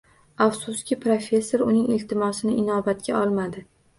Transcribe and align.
Afsuski, 0.45 0.95
professor 1.03 1.65
uning 1.67 1.91
iltimosini 1.97 2.57
inobatga 2.65 3.17
olmadi 3.21 3.65